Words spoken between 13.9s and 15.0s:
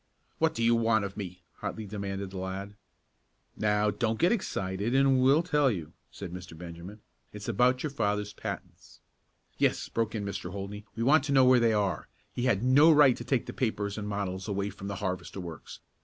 and models away from the